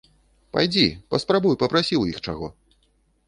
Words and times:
Пайдзі, 0.55 0.85
паспрабуй 1.15 1.55
папрасі 1.63 1.95
ў 1.97 2.03
іх 2.11 2.17
чаго. 2.31 2.47